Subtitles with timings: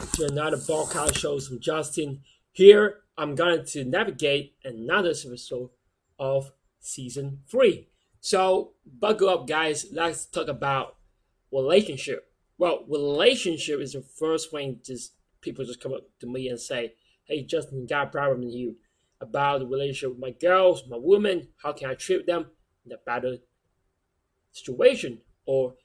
[0.00, 2.22] back to another podcast show from Justin.
[2.52, 5.70] Here, I'm going to navigate another episode
[6.18, 7.88] of season three.
[8.20, 9.86] So, buckle up, guys.
[9.92, 10.96] Let's talk about
[11.52, 12.32] relationship.
[12.56, 15.12] Well, relationship is the first thing just
[15.42, 16.94] people just come up to me and say,
[17.24, 18.76] "Hey, Justin, got a problem with you
[19.20, 21.48] about the relationship with my girls, my women.
[21.58, 22.50] How can I treat them
[22.86, 23.36] in a better
[24.50, 25.76] situation or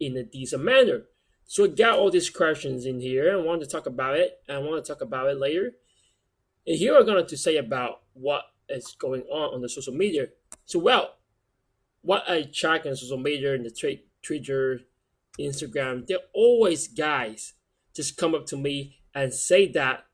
[0.00, 1.06] in a decent manner?"
[1.46, 3.32] So I got all these questions in here.
[3.32, 4.38] I want to talk about it.
[4.48, 5.72] I want to talk about it later.
[6.66, 10.28] And here I'm going to say about what is going on on the social media.
[10.64, 11.16] So well,
[12.02, 14.80] what I check on social media and the tra- Twitter,
[15.38, 17.54] Instagram, they're always guys
[17.94, 20.06] just come up to me and say that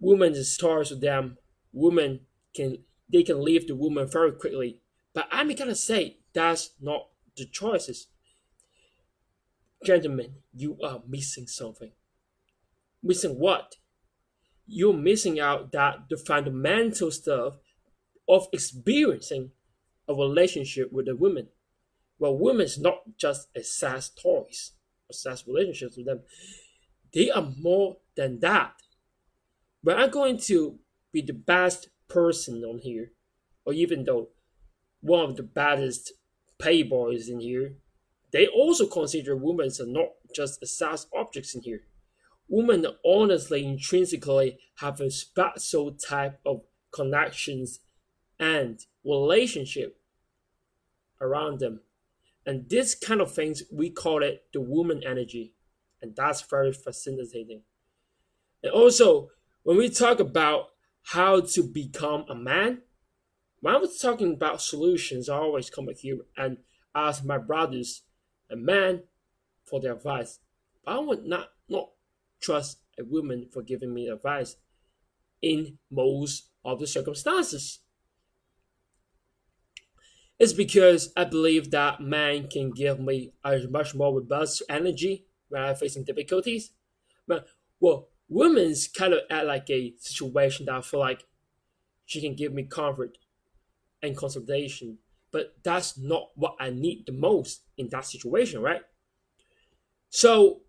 [0.00, 1.38] women is stars with them.
[1.72, 2.20] Women
[2.54, 2.78] can
[3.12, 4.80] they can leave the woman very quickly.
[5.14, 8.08] But I'm gonna say that's not the choices.
[9.84, 11.92] Gentlemen, you are missing something.
[13.02, 13.76] Missing what?
[14.66, 17.54] You're missing out that the fundamental stuff
[18.28, 19.52] of experiencing
[20.08, 21.48] a relationship with a woman.
[22.18, 24.72] Well, women's not just a sex toys
[25.08, 26.22] or sex relationships with them.
[27.12, 28.72] They are more than that.
[29.84, 30.78] But I'm going to
[31.12, 33.12] be the best person on here,
[33.64, 34.28] or even though
[35.00, 36.12] one of the baddest
[36.58, 37.76] playboys in here,
[38.32, 41.82] they also consider women as not just sex objects in here.
[42.48, 47.80] Women honestly intrinsically have a special type of connections
[48.38, 50.00] and relationship
[51.20, 51.80] around them.
[52.44, 55.54] And this kind of things we call it the woman energy.
[56.00, 57.62] And that's very fascinating.
[58.62, 59.30] And also,
[59.62, 60.68] when we talk about
[61.02, 62.82] how to become a man,
[63.60, 66.58] when I was talking about solutions, I always come here and
[66.94, 68.02] ask my brothers
[68.50, 69.04] a man
[69.64, 70.38] for their advice.
[70.84, 71.90] But I would not not
[72.40, 74.56] trust a woman for giving me advice
[75.42, 77.80] in most of the circumstances.
[80.38, 85.62] It's because I believe that man can give me a much more robust energy when
[85.62, 86.72] I'm facing difficulties.
[87.26, 87.46] But
[87.80, 91.24] well, women's kind of at like a situation that I feel like
[92.04, 93.18] she can give me comfort
[94.02, 94.98] and consolation
[95.36, 98.80] but that's not what I need the most in that situation, right?
[100.08, 100.62] So,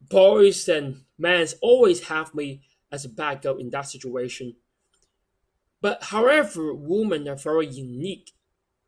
[0.00, 4.56] boys and men always have me as a backup in that situation.
[5.82, 8.32] But however, women are very unique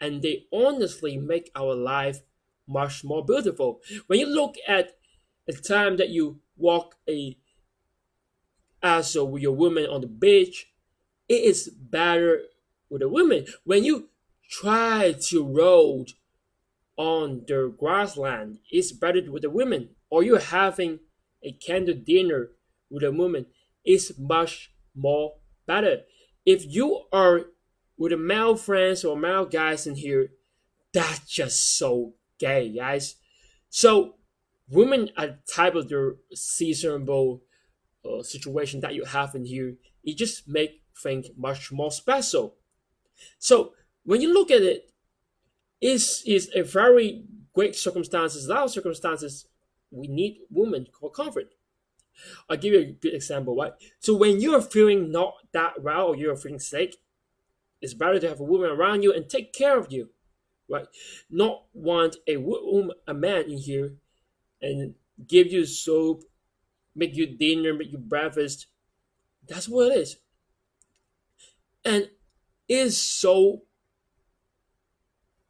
[0.00, 2.20] and they honestly make our life
[2.66, 3.82] much more beautiful.
[4.06, 4.96] When you look at
[5.46, 7.36] the time that you walk a
[8.82, 10.72] as with your woman on the beach,
[11.28, 12.44] it is better
[12.88, 13.46] with a woman.
[13.64, 14.09] When you
[14.50, 16.06] try to roll
[16.96, 20.98] on the grassland is better with a woman, or you're having
[21.42, 22.50] a candle dinner
[22.90, 23.46] with a woman
[23.84, 25.34] is much more
[25.66, 26.00] better.
[26.44, 27.42] If you are
[27.96, 30.28] with a male friends or male guys in here,
[30.92, 33.16] that's just so gay, guys.
[33.68, 34.16] So
[34.68, 37.42] women are type of the seasonable
[38.04, 39.74] uh, situation that you have in here.
[40.02, 42.56] It just make things much more special.
[43.38, 43.72] So
[44.04, 44.90] when you look at it,
[45.80, 47.24] is is a very
[47.54, 48.46] great circumstances.
[48.46, 49.46] A lot of circumstances
[49.90, 51.54] we need women for comfort.
[52.48, 53.72] I'll give you a good example, right?
[53.98, 56.96] So when you're feeling not that well or you're feeling sick,
[57.80, 60.10] it's better to have a woman around you and take care of you,
[60.68, 60.86] right?
[61.30, 63.94] Not want a woman, a man in here
[64.60, 64.94] and
[65.26, 66.24] give you soap,
[66.94, 68.66] make you dinner, make you breakfast.
[69.48, 70.16] That's what it is.
[71.84, 72.10] And
[72.68, 73.62] it is so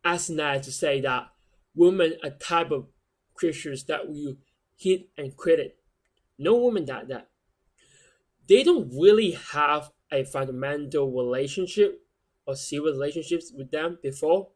[0.04, 1.28] asinine to say that
[1.74, 2.86] women are type of
[3.34, 4.36] creatures that will
[4.76, 5.78] hit and quit it.
[6.38, 7.28] No woman that that.
[8.48, 12.02] They don't really have a fundamental relationship
[12.46, 14.48] or serious relationships with them before.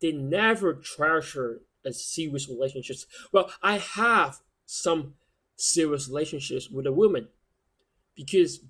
[0.00, 3.06] They never treasure a serious relationships.
[3.32, 5.14] Well, I have some
[5.56, 7.28] serious relationships with a woman
[8.14, 8.60] because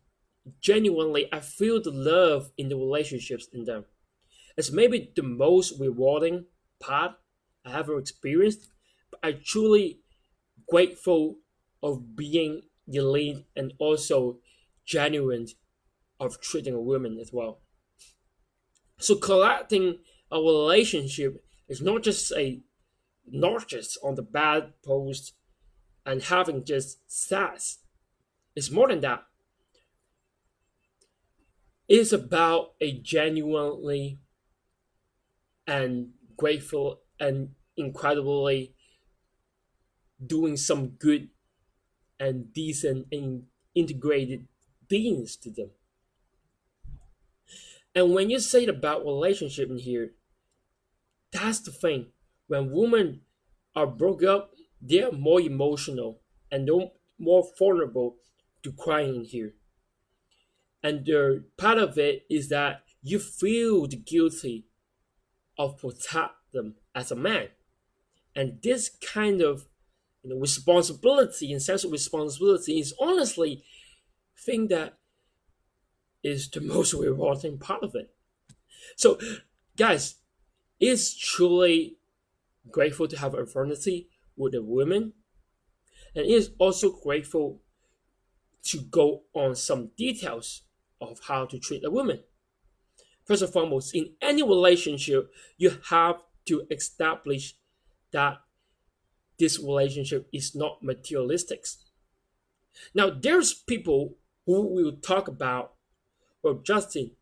[0.61, 3.85] genuinely I feel the love in the relationships in them.
[4.61, 6.45] It's maybe the most rewarding
[6.81, 7.13] part
[7.65, 8.69] I ever experienced.
[9.11, 10.01] But I truly
[10.69, 11.39] grateful
[11.83, 14.41] of being the lead and also
[14.85, 15.47] genuine
[16.21, 17.61] of treating a woman as well.
[18.99, 22.61] So collecting a relationship is not just a
[23.27, 25.33] not just on the bad post
[26.05, 27.79] and having just sex.
[28.55, 29.25] It's more than that.
[31.89, 34.19] It's about a genuinely
[35.71, 38.75] and grateful and incredibly
[40.25, 41.29] doing some good
[42.19, 43.45] and decent and
[43.75, 44.49] integrated
[44.89, 45.71] things to them.
[47.95, 50.13] And when you say about relationship in here,
[51.31, 52.07] that's the thing.
[52.49, 53.21] When women
[53.77, 54.51] are broke up,
[54.83, 56.21] they're more emotional
[56.51, 56.69] and
[57.17, 58.17] more vulnerable
[58.65, 59.55] to crying here.
[60.83, 64.67] And the part of it is that you feel guilty
[65.61, 67.49] of protect them as a man.
[68.35, 69.67] And this kind of
[70.25, 73.63] you know, responsibility and sense of responsibility is honestly
[74.39, 74.95] thing that
[76.23, 78.11] is the most rewarding part of it.
[78.97, 79.19] So,
[79.77, 80.15] guys,
[80.81, 81.99] it's truly
[82.71, 84.09] grateful to have a fraternity
[84.39, 85.13] with the women,
[86.15, 87.61] and it is also grateful
[88.65, 90.63] to go on some details
[91.03, 92.21] of how to treat a woman.
[93.31, 96.17] First and foremost, in any relationship, you have
[96.47, 97.55] to establish
[98.11, 98.39] that
[99.39, 101.65] this relationship is not materialistic.
[102.93, 104.17] Now, there's people
[104.47, 105.75] who will talk about
[106.43, 107.13] well, Justin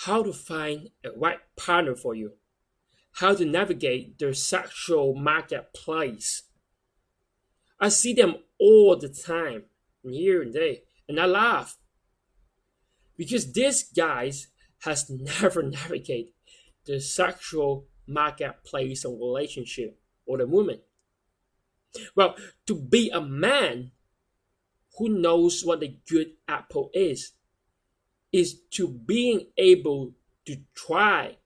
[0.00, 2.32] how to find a right partner for you,
[3.12, 6.42] how to navigate the sexual marketplace.
[7.80, 9.62] I see them all the time,
[10.04, 10.74] here and there,
[11.08, 11.78] and I laugh
[13.16, 14.48] because these guys
[14.80, 16.32] has never navigated
[16.84, 20.80] the sexual marketplace and relationship or the woman.
[22.14, 22.36] Well,
[22.66, 23.92] to be a man
[24.98, 27.32] who knows what a good apple is,
[28.32, 30.12] is to being able
[30.46, 31.36] to try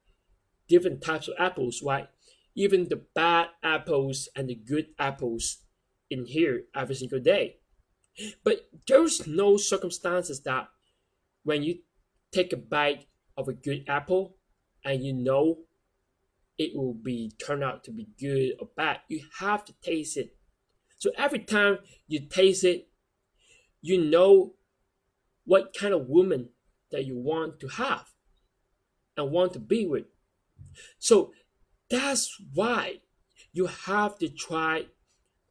[0.69, 2.09] different types of apples, right?
[2.55, 5.59] Even the bad apples and the good apples
[6.11, 7.57] in here every single day.
[8.45, 10.69] But there's no circumstances that
[11.45, 11.79] when you
[12.33, 13.07] take a bite
[13.41, 14.37] of a good apple
[14.85, 15.59] and you know
[16.59, 20.37] it will be turn out to be good or bad, you have to taste it.
[20.99, 22.89] So every time you taste it,
[23.81, 24.57] you know
[25.47, 26.51] what kind of woman
[26.91, 28.13] that you want to have
[29.17, 30.05] and want to be with.
[30.99, 31.33] So
[31.89, 33.01] that's why
[33.55, 34.87] you have to try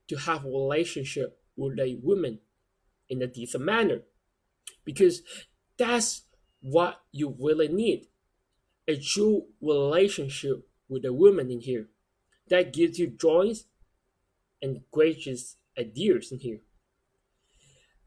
[0.10, 2.40] to have a relationship with a woman
[3.10, 4.02] in a decent manner
[4.86, 5.24] because
[5.78, 6.22] that's
[6.62, 8.08] what you really need
[8.88, 11.88] a true relationship with a woman in here
[12.50, 13.66] that gives you joys
[14.62, 16.60] and gracious ideas in here.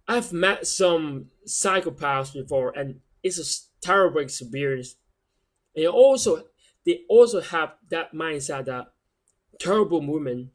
[0.09, 3.47] I've met some psychopaths before, and it's a
[3.81, 4.97] terrible experience.
[5.77, 6.47] And also,
[6.85, 8.93] they also have that mindset that
[9.61, 10.51] terrible woman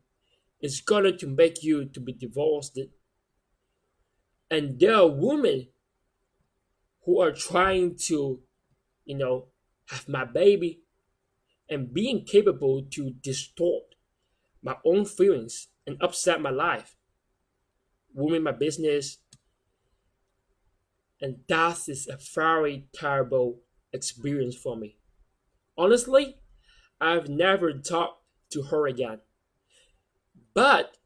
[0.59, 2.77] is going to make you to be divorced.
[4.51, 5.69] And there are women
[7.07, 8.41] who are trying to,
[9.05, 9.47] you know,
[9.85, 10.81] have my baby
[11.69, 13.95] and being capable to distort
[14.61, 16.97] my own feelings and upset my life,
[18.13, 19.19] ruin my business,
[21.21, 23.61] and that is a very terrible
[23.93, 24.97] experience for me.
[25.77, 26.35] Honestly,
[26.99, 28.21] I've never talked
[28.51, 29.21] to her again.
[30.53, 30.97] But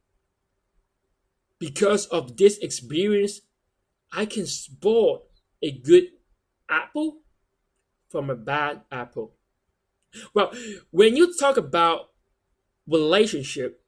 [1.59, 3.42] because of this experience,
[4.12, 5.21] I can spot
[5.61, 6.05] a good
[6.69, 7.19] apple
[8.09, 9.35] from a bad apple.
[10.33, 10.51] Well,
[10.91, 12.09] when you talk about
[12.87, 13.81] relationship,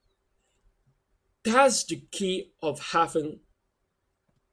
[1.44, 3.39] that's the key of having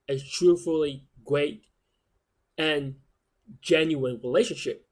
[0.08, 1.62] a truthfully great
[2.58, 2.96] and
[3.62, 4.86] genuine relationship.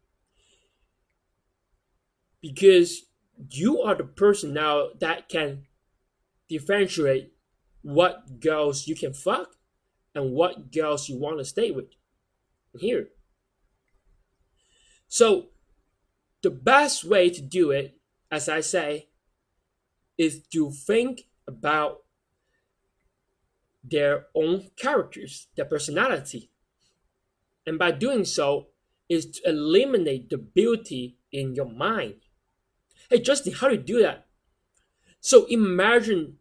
[2.41, 3.03] Because
[3.51, 5.67] you are the person now that can
[6.49, 7.33] differentiate
[7.83, 9.57] what girls you can fuck
[10.15, 11.87] and what girls you want to stay with.
[12.79, 13.09] Here.
[15.09, 15.49] So,
[16.43, 17.99] the best way to do it,
[18.31, 19.09] as I say,
[20.17, 22.05] is to think about
[23.83, 26.51] their own characters, their personality.
[27.67, 28.69] And by doing so,
[29.09, 32.17] is to eliminate the beauty in your mind.
[33.11, 34.27] Hey, Justin, how do you do that?
[35.21, 36.37] So imagine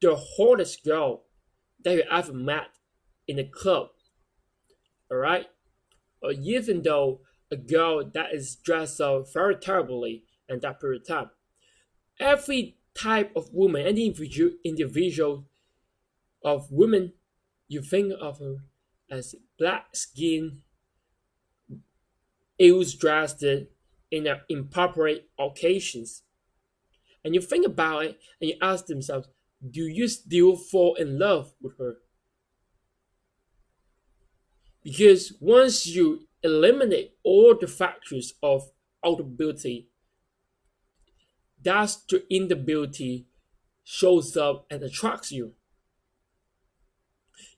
[0.00, 1.24] the hottest girl
[1.82, 2.68] that you ever met
[3.26, 3.88] in a club,
[5.10, 5.46] all right?
[6.22, 7.20] Or even though
[7.50, 11.30] a girl that is dressed up very terribly in that period of time.
[12.18, 15.46] Every type of woman, any individual, individual
[16.42, 17.12] of women,
[17.68, 18.56] you think of her
[19.10, 20.62] as black skin,
[22.58, 23.68] ill dressed in
[24.10, 26.22] inappropriate occasions.
[27.24, 29.28] And you think about it and you ask themselves,
[29.68, 31.96] do you still fall in love with her?
[34.86, 38.70] Because once you eliminate all the factors of
[39.04, 39.86] outability,
[41.60, 43.26] that's the inability
[43.82, 45.54] shows up and attracts you.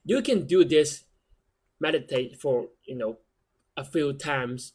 [0.03, 1.03] You can do this,
[1.79, 3.19] meditate for you know
[3.77, 4.73] a few times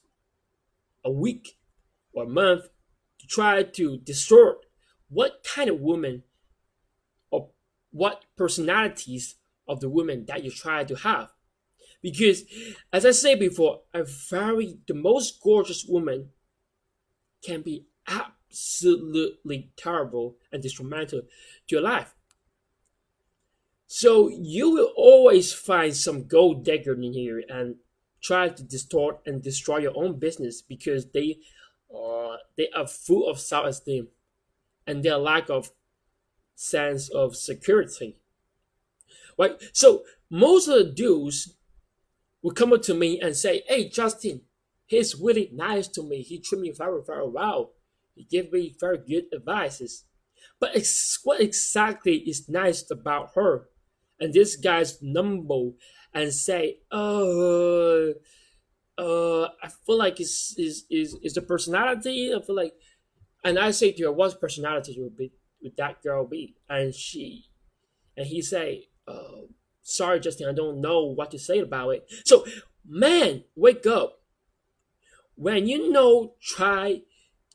[1.05, 1.59] a week
[2.13, 2.69] or a month
[3.19, 4.59] to try to distort
[5.09, 6.23] what kind of woman
[7.33, 7.51] or
[7.91, 9.35] what personalities
[9.67, 11.34] of the woman that you try to have.
[12.05, 12.45] Because
[12.93, 16.29] as I said before, a very the most gorgeous woman
[17.43, 21.27] can be absolutely terrible and detrimental to
[21.75, 22.15] your life.
[23.87, 27.77] So you will always find some gold digger in here and
[28.21, 31.39] try to distort and destroy your own business because they
[32.59, 34.09] they are full of self-esteem
[34.87, 35.73] and their lack of
[36.55, 38.17] sense of security.
[39.39, 39.57] Right?
[39.73, 41.55] So most of the dudes
[42.45, 44.43] will come up to me and say, Hey Justin,
[44.85, 46.23] he's really nice to me.
[46.23, 47.73] He treated me very, very well.
[48.15, 50.05] He gave me very good advices.
[50.61, 50.77] But
[51.25, 53.69] what exactly is nice about her?
[54.21, 55.71] And this guy's number
[56.13, 58.13] and say, "Oh,
[58.97, 62.75] uh, I feel like it's is is is the personality." I feel like,
[63.43, 65.33] and I say to her, "What personality would be
[65.63, 67.47] would that girl be?" And she,
[68.17, 69.49] and he say, oh,
[69.85, 72.45] "Sorry, Justin, I don't know what to say about it." So,
[72.85, 74.21] man, wake up.
[75.37, 77.03] When you know, try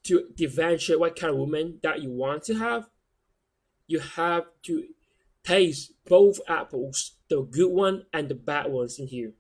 [0.09, 2.89] to differentiate what kind of woman that you want to have.
[3.85, 4.87] You have to
[5.43, 9.35] taste both apples, the good one and the bad ones in here.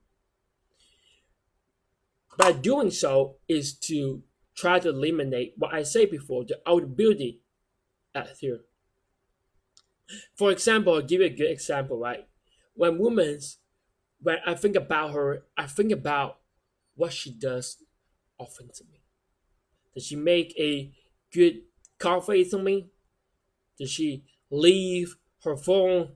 [2.37, 4.21] By doing so is to
[4.53, 7.41] try to eliminate what I said before, the old beauty
[8.13, 8.61] at here.
[10.35, 12.28] For example, I'll give you a good example, right?
[12.79, 13.57] When women's
[14.21, 16.37] when I think about her, I think about
[16.95, 17.83] what she does
[18.37, 19.01] often to me.
[19.93, 20.93] Does she make a
[21.33, 21.63] good
[21.97, 22.87] coffee to me?
[23.77, 26.13] Does she leave her phone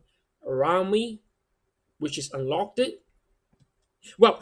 [0.48, 1.20] around me,
[1.98, 3.04] which is unlocked it?
[4.18, 4.40] Well,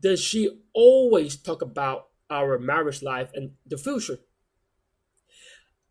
[0.00, 4.20] does she always talk about our marriage life and the future?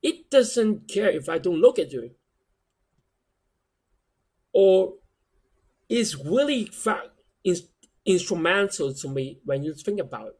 [0.01, 2.07] It doesn't care if I don't look at her.
[4.53, 4.95] Or
[5.89, 6.71] is really
[7.43, 7.67] is
[8.05, 10.39] instrumental to me when you think about it.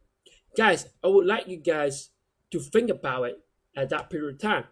[0.56, 2.10] Guys, I would like you guys
[2.50, 3.40] to think about it
[3.76, 4.64] at that period of time.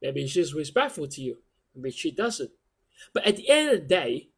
[0.00, 1.38] Maybe she's respectful to you.
[1.74, 2.50] Maybe she doesn't.
[3.12, 4.28] But at the end of the day,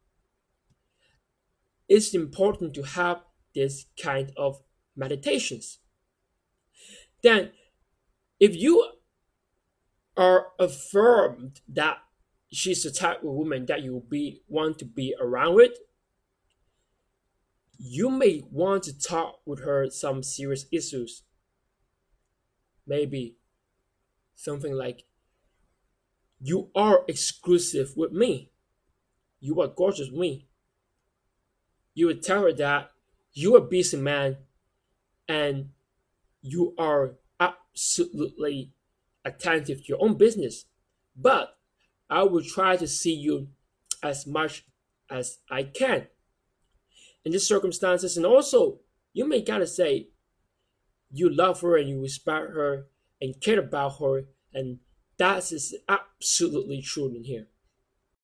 [1.87, 3.21] it's important to have
[3.53, 4.61] this kind of
[4.95, 5.79] meditations.
[7.21, 7.51] Then,
[8.39, 8.85] if you
[10.17, 11.97] are affirmed that
[12.53, 15.73] she's the type of woman that you be want to be around with,
[17.77, 21.23] you may want to talk with her some serious issues.
[22.85, 23.37] Maybe
[24.35, 25.03] something like
[26.39, 28.51] you are exclusive with me.
[29.39, 30.47] You are gorgeous with me.
[31.93, 32.91] You would tell her that
[33.33, 34.37] you are a busy man
[35.27, 35.69] and
[36.41, 38.73] you are absolutely
[39.25, 40.65] attentive to your own business.
[41.15, 41.57] But
[42.09, 43.49] I will try to see you
[44.01, 44.65] as much
[45.09, 46.07] as I can
[47.23, 48.17] in these circumstances.
[48.17, 48.79] And also,
[49.13, 50.09] you may gotta say
[51.11, 52.87] you love her and you respect her
[53.21, 54.79] and care about her and
[55.17, 57.47] that is absolutely true in here.